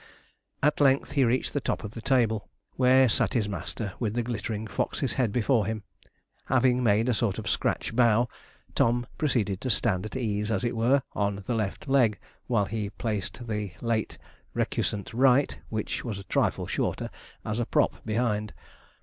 [0.63, 4.23] At length he reached the top of the table, where sat his master, with the
[4.23, 5.83] glittering Fox's head before him.
[6.45, 8.27] Having made a sort of scratch bow,
[8.73, 12.17] Tom proceeded to stand at ease, as it were, on the left leg,
[12.47, 14.17] while he placed the late
[14.55, 17.11] recusant right, which was a trifle shorter,
[17.45, 18.55] as a prop behind.